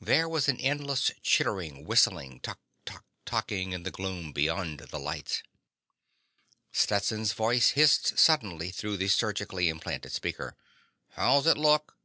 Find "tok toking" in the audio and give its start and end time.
2.84-3.70